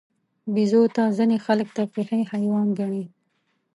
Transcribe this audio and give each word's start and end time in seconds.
بیزو 0.53 0.81
ته 0.95 1.03
ځینې 1.17 1.37
خلک 1.45 1.67
تفریحي 1.77 2.21
حیوان 2.31 2.67
ګڼي. 2.79 3.05